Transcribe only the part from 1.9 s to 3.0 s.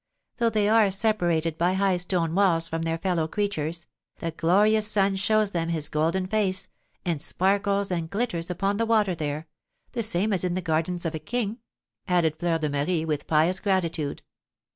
stone walls from their